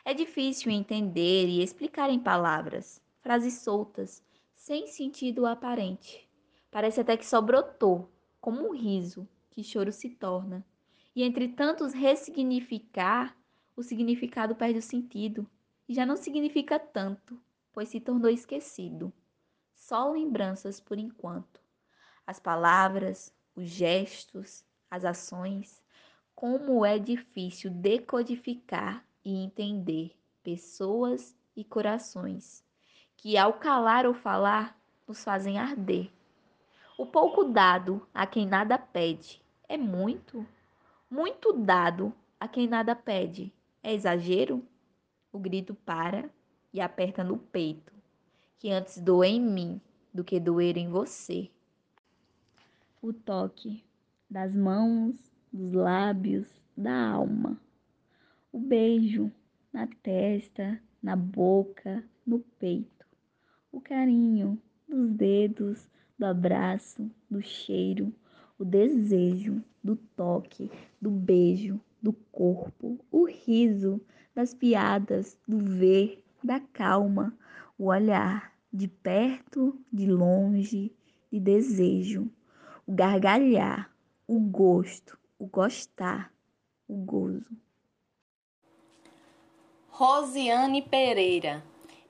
É 0.04 0.14
difícil 0.14 0.70
entender 0.70 1.46
e 1.48 1.62
explicar 1.62 2.10
em 2.10 2.18
palavras, 2.18 3.00
frases 3.20 3.54
soltas, 3.54 4.22
sem 4.56 4.86
sentido 4.86 5.44
aparente. 5.46 6.28
Parece 6.70 7.00
até 7.00 7.16
que 7.16 7.26
só 7.26 7.40
brotou, 7.40 8.10
como 8.40 8.68
um 8.68 8.74
riso, 8.74 9.28
que 9.50 9.62
choro 9.62 9.92
se 9.92 10.10
torna. 10.10 10.64
E 11.14 11.22
entre 11.22 11.48
tantos 11.48 11.92
ressignificar, 11.92 13.36
o 13.74 13.82
significado 13.82 14.54
perde 14.54 14.78
o 14.78 14.82
sentido 14.82 15.48
e 15.88 15.94
já 15.94 16.04
não 16.04 16.16
significa 16.16 16.78
tanto, 16.78 17.40
pois 17.72 17.88
se 17.88 18.00
tornou 18.00 18.30
esquecido. 18.30 19.12
Só 19.74 20.10
lembranças 20.10 20.80
por 20.80 20.98
enquanto. 20.98 21.60
As 22.26 22.38
palavras, 22.38 23.34
os 23.54 23.66
gestos, 23.66 24.64
as 24.90 25.04
ações, 25.04 25.82
como 26.34 26.84
é 26.84 26.98
difícil 26.98 27.70
decodificar 27.70 29.07
e 29.28 29.44
entender 29.44 30.16
pessoas 30.42 31.36
e 31.54 31.62
corações 31.62 32.64
que, 33.14 33.36
ao 33.36 33.52
calar 33.52 34.06
ou 34.06 34.14
falar, 34.14 34.80
nos 35.06 35.22
fazem 35.22 35.58
arder. 35.58 36.10
O 36.96 37.04
pouco 37.04 37.44
dado 37.44 38.08
a 38.14 38.26
quem 38.26 38.46
nada 38.46 38.78
pede 38.78 39.42
é 39.68 39.76
muito? 39.76 40.46
Muito 41.10 41.52
dado 41.52 42.10
a 42.40 42.48
quem 42.48 42.66
nada 42.66 42.96
pede 42.96 43.52
é 43.82 43.92
exagero? 43.92 44.64
O 45.30 45.38
grito 45.38 45.74
para 45.74 46.30
e 46.72 46.80
aperta 46.80 47.22
no 47.22 47.36
peito, 47.36 47.92
que 48.58 48.70
antes 48.70 48.98
doer 48.98 49.32
em 49.32 49.42
mim 49.42 49.80
do 50.12 50.24
que 50.24 50.40
doer 50.40 50.78
em 50.78 50.88
você. 50.88 51.50
O 53.02 53.12
toque 53.12 53.84
das 54.30 54.54
mãos, 54.54 55.16
dos 55.52 55.74
lábios, 55.74 56.48
da 56.74 57.10
alma. 57.10 57.60
O 58.50 58.58
beijo 58.58 59.30
na 59.70 59.86
testa, 60.02 60.80
na 61.02 61.14
boca, 61.14 62.02
no 62.26 62.38
peito. 62.58 63.06
O 63.70 63.78
carinho 63.78 64.58
dos 64.88 65.10
dedos, 65.10 65.86
do 66.18 66.24
abraço, 66.24 67.10
do 67.30 67.42
cheiro, 67.42 68.10
o 68.58 68.64
desejo 68.64 69.62
do 69.84 69.96
toque, 69.96 70.70
do 71.00 71.10
beijo, 71.10 71.78
do 72.02 72.14
corpo, 72.32 72.98
o 73.10 73.26
riso, 73.26 74.00
das 74.34 74.54
piadas, 74.54 75.38
do 75.46 75.58
ver, 75.58 76.24
da 76.42 76.58
calma, 76.58 77.36
o 77.76 77.88
olhar 77.88 78.54
de 78.72 78.88
perto, 78.88 79.78
de 79.92 80.06
longe, 80.06 80.90
de 81.30 81.38
desejo, 81.38 82.30
o 82.86 82.94
gargalhar, 82.94 83.94
o 84.26 84.40
gosto, 84.40 85.18
o 85.38 85.46
gostar, 85.46 86.32
o 86.88 86.96
gozo. 86.96 87.67
Rosiane 90.00 90.80
Pereira 90.80 91.60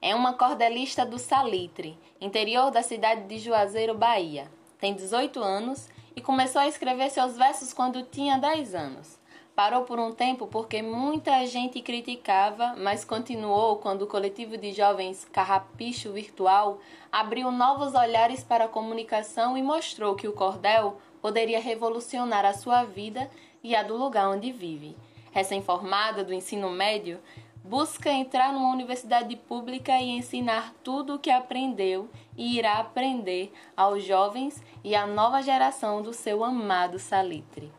é 0.03 0.15
uma 0.15 0.35
cordelista 0.35 1.07
do 1.07 1.19
Salitre, 1.19 1.99
interior 2.21 2.71
da 2.71 2.83
cidade 2.83 3.23
de 3.23 3.39
Juazeiro, 3.39 3.95
Bahia. 3.95 4.47
Tem 4.79 4.93
18 4.93 5.43
anos 5.43 5.89
e 6.15 6.21
começou 6.21 6.61
a 6.61 6.69
escrever 6.69 7.09
seus 7.09 7.39
versos 7.39 7.73
quando 7.73 8.03
tinha 8.03 8.37
10 8.37 8.75
anos. 8.75 9.19
Parou 9.57 9.85
por 9.85 9.99
um 9.99 10.13
tempo 10.13 10.47
porque 10.47 10.83
muita 10.83 11.47
gente 11.47 11.81
criticava, 11.81 12.75
mas 12.77 13.07
continuou 13.07 13.77
quando 13.77 14.03
o 14.03 14.07
coletivo 14.07 14.59
de 14.59 14.71
jovens 14.75 15.25
Carrapicho 15.33 16.13
Virtual 16.13 16.81
abriu 17.11 17.51
novos 17.51 17.95
olhares 17.95 18.45
para 18.45 18.67
a 18.67 18.69
comunicação 18.69 19.57
e 19.57 19.63
mostrou 19.63 20.15
que 20.15 20.29
o 20.29 20.35
cordel 20.35 20.99
poderia 21.23 21.59
revolucionar 21.59 22.45
a 22.45 22.53
sua 22.53 22.85
vida 22.85 23.31
e 23.65 23.75
a 23.75 23.83
do 23.83 23.97
lugar 23.97 24.29
onde 24.29 24.53
vive. 24.53 24.95
Recém-formada 25.33 26.25
do 26.25 26.35
ensino 26.35 26.69
médio, 26.71 27.21
busca 27.69 28.11
entrar 28.11 28.51
numa 28.51 28.73
universidade 28.73 29.37
pública 29.37 29.93
e 30.01 30.09
ensinar 30.09 30.73
tudo 30.83 31.17
o 31.17 31.19
que 31.19 31.31
aprendeu 31.31 32.09
e 32.35 32.57
irá 32.57 32.79
aprender 32.79 33.53
aos 33.77 34.03
jovens 34.03 34.63
e 34.83 34.95
à 34.95 35.07
nova 35.07 35.43
geração 35.43 36.01
do 36.01 36.15
seu 36.15 36.43
amado 36.43 36.99
salitre. 36.99 37.71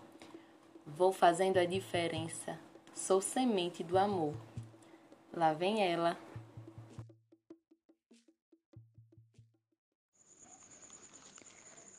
Vou 0.85 1.11
fazendo 1.11 1.57
a 1.57 1.65
diferença. 1.65 2.59
Sou 2.93 3.19
semente 3.19 3.83
do 3.83 3.97
amor. 3.97 4.35
Lá 5.33 5.53
vem 5.53 5.81
ela. 5.81 6.15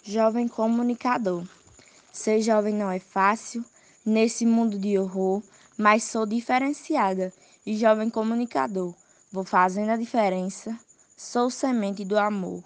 Jovem 0.04 0.46
comunicador. 0.46 1.44
Ser 2.12 2.40
jovem 2.40 2.74
não 2.74 2.90
é 2.90 3.00
fácil 3.00 3.64
nesse 4.06 4.46
mundo 4.46 4.78
de 4.78 4.96
horror, 4.96 5.42
mas 5.76 6.04
sou 6.04 6.24
diferenciada 6.24 7.32
e 7.64 7.76
jovem 7.76 8.10
comunicador. 8.10 8.94
Vou 9.32 9.44
fazendo 9.44 9.90
a 9.90 9.96
diferença. 9.96 10.78
Sou 11.16 11.50
semente 11.50 12.04
do 12.04 12.18
amor. 12.18 12.64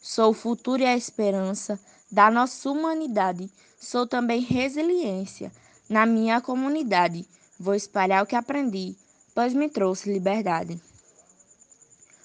Sou 0.00 0.30
o 0.30 0.34
futuro 0.34 0.82
e 0.82 0.86
a 0.86 0.96
esperança 0.96 1.78
da 2.10 2.30
nossa 2.30 2.70
humanidade. 2.70 3.50
Sou 3.78 4.06
também 4.06 4.40
resiliência 4.40 5.52
na 5.88 6.06
minha 6.06 6.40
comunidade. 6.40 7.26
Vou 7.58 7.74
espalhar 7.74 8.22
o 8.22 8.26
que 8.26 8.34
aprendi, 8.34 8.96
pois 9.34 9.52
me 9.52 9.68
trouxe 9.68 10.12
liberdade. 10.12 10.80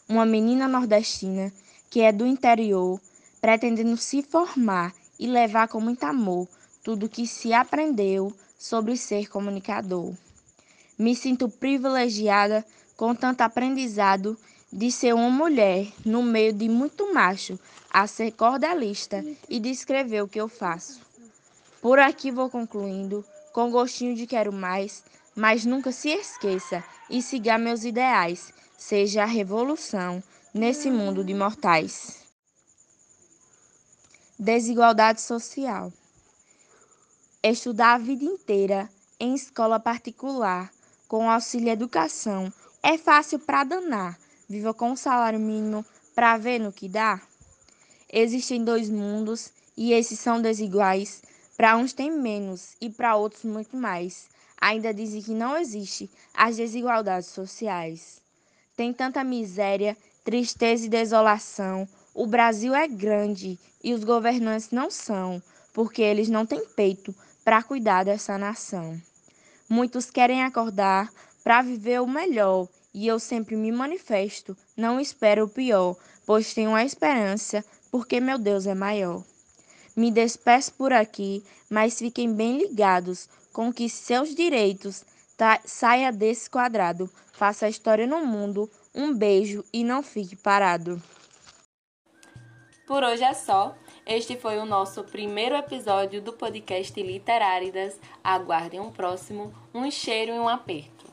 Uma 0.08 0.26
menina 0.26 0.68
nordestina 0.68 1.52
que 1.90 2.02
é 2.02 2.12
do 2.12 2.26
interior, 2.26 3.00
pretendendo 3.40 3.98
se 3.98 4.22
formar 4.22 4.94
e 5.20 5.28
levar 5.28 5.68
com 5.68 5.80
muito 5.80 6.04
amor 6.04 6.48
tudo 6.84 7.10
que 7.10 7.26
se 7.26 7.54
aprendeu 7.54 8.34
sobre 8.58 8.98
ser 8.98 9.28
comunicador. 9.28 10.14
Me 10.98 11.16
sinto 11.16 11.50
privilegiada 11.50 12.66
com 12.96 13.14
tanto 13.14 13.42
aprendizado 13.42 14.38
de 14.72 14.92
ser 14.92 15.14
uma 15.14 15.30
mulher 15.30 15.88
no 16.06 16.24
meio 16.24 16.54
de 16.54 16.68
muito 16.70 17.14
macho 17.14 17.60
a 17.90 18.08
ser 18.08 18.32
cordelista 18.32 19.24
e 19.50 19.60
descrever 19.60 20.22
o 20.22 20.28
que 20.28 20.40
eu 20.40 20.50
faço. 20.50 21.02
Por 21.82 22.00
aqui 22.00 22.32
vou 22.32 22.50
concluindo, 22.50 23.24
com 23.54 23.72
gostinho 23.72 24.16
de 24.16 24.28
quero 24.28 24.52
mais, 24.52 25.04
mas 25.36 25.66
nunca 25.66 25.92
se 25.92 26.10
esqueça 26.10 26.84
e 27.10 27.22
siga 27.22 27.58
meus 27.58 27.84
ideais, 27.84 28.52
seja 28.78 29.24
a 29.24 29.26
revolução 29.26 30.22
nesse 30.54 30.90
mundo 30.90 31.24
de 31.24 31.34
mortais. 31.34 32.26
Desigualdade 34.38 35.22
social. 35.22 35.94
Estudar 37.42 37.94
a 37.94 37.98
vida 37.98 38.26
inteira 38.26 38.90
em 39.20 39.34
escola 39.34 39.80
particular, 39.80 40.70
com 41.08 41.30
auxílio 41.30 41.70
educação, 41.70 42.52
é 42.82 42.98
fácil 42.98 43.40
para 43.40 43.64
danar. 43.64 44.20
Viva 44.48 44.74
com 44.74 44.92
um 44.92 44.96
salário 44.96 45.40
mínimo 45.40 45.86
para 46.14 46.38
ver 46.38 46.60
no 46.60 46.72
que 46.72 46.88
dá. 46.88 47.22
Existem 48.12 48.64
dois 48.64 48.90
mundos 48.90 49.52
e 49.76 49.94
esses 49.94 50.20
são 50.20 50.42
desiguais. 50.42 51.22
Para 51.58 51.78
uns 51.78 51.94
tem 51.94 52.12
menos 52.12 52.76
e 52.80 52.90
para 52.90 53.16
outros 53.16 53.44
muito 53.44 53.76
mais. 53.76 54.28
Ainda 54.60 54.94
dizem 54.94 55.22
que 55.22 55.32
não 55.32 55.58
existe 55.58 56.10
as 56.34 56.58
desigualdades 56.58 57.30
sociais. 57.30 58.22
Tem 58.76 58.94
tanta 58.94 59.24
miséria, 59.24 59.98
tristeza 60.24 60.86
e 60.86 60.90
desolação 60.90 61.88
o 62.18 62.26
Brasil 62.26 62.74
é 62.74 62.88
grande 62.88 63.60
e 63.84 63.94
os 63.94 64.06
governantes 64.06 64.72
não 64.72 64.90
são, 64.90 65.44
porque 65.74 66.02
eles 66.02 66.30
não 66.30 66.46
têm 66.46 66.66
peito 66.66 67.14
para 67.44 67.62
cuidar 67.62 68.06
dessa 68.06 68.38
nação. 68.38 68.98
Muitos 69.70 70.12
querem 70.12 70.44
acordar 70.44 71.10
para 71.44 71.62
viver 71.62 72.02
o 72.02 72.08
melhor 72.08 72.68
e 72.94 73.08
eu 73.08 73.20
sempre 73.20 73.56
me 73.56 73.72
manifesto, 73.72 74.56
não 74.78 75.00
espero 75.00 75.46
o 75.46 75.50
pior, 75.50 75.98
pois 76.26 76.54
tenho 76.54 76.74
a 76.74 76.86
esperança, 76.86 77.64
porque 77.92 78.20
meu 78.22 78.38
Deus 78.38 78.66
é 78.66 78.74
maior. 78.74 79.24
Me 79.96 80.12
despeço 80.12 80.74
por 80.74 80.94
aqui, 80.94 81.44
mas 81.70 82.00
fiquem 82.00 82.34
bem 82.34 82.58
ligados 82.58 83.28
com 83.52 83.72
que 83.72 83.90
seus 83.90 84.36
direitos 84.36 85.04
tá, 85.38 85.60
saia 85.66 86.12
desse 86.12 86.50
quadrado. 86.50 87.10
Faça 87.34 87.66
a 87.66 87.70
história 87.70 88.06
no 88.06 88.26
mundo. 88.26 88.70
Um 88.94 89.14
beijo 89.14 89.64
e 89.74 89.84
não 89.84 90.02
fique 90.02 90.36
parado. 90.36 91.02
Por 92.88 93.04
hoje 93.04 93.24
é 93.24 93.34
só. 93.34 93.76
Este 94.08 94.38
foi 94.38 94.60
o 94.60 94.66
nosso 94.66 95.04
primeiro 95.04 95.56
episódio 95.56 96.22
do 96.22 96.32
podcast 96.32 97.02
Literáridas. 97.02 98.00
Aguardem 98.24 98.80
um 98.80 98.92
próximo, 98.92 99.52
um 99.74 99.90
cheiro 99.90 100.32
e 100.32 100.40
um 100.40 100.48
aperto. 100.48 101.08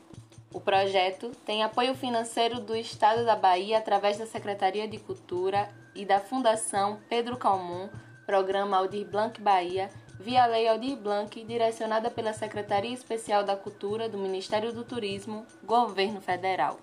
O 0.52 0.60
projeto 0.60 1.30
tem 1.46 1.62
apoio 1.62 1.94
financeiro 1.94 2.60
do 2.60 2.76
Estado 2.76 3.24
da 3.24 3.34
Bahia 3.34 3.78
através 3.78 4.18
da 4.18 4.26
Secretaria 4.26 4.86
de 4.86 4.98
Cultura 4.98 5.70
e 5.94 6.04
da 6.04 6.20
Fundação 6.20 7.00
Pedro 7.08 7.38
Calmon, 7.38 7.88
Programa 8.26 8.76
Aldir 8.76 9.06
Blanc 9.06 9.40
Bahia, 9.40 9.88
via 10.20 10.44
Lei 10.44 10.68
Aldir 10.68 10.98
Blanc, 10.98 11.42
direcionada 11.44 12.10
pela 12.10 12.34
Secretaria 12.34 12.92
Especial 12.92 13.42
da 13.42 13.56
Cultura 13.56 14.06
do 14.06 14.18
Ministério 14.18 14.70
do 14.70 14.84
Turismo, 14.84 15.46
Governo 15.64 16.20
Federal. 16.20 16.78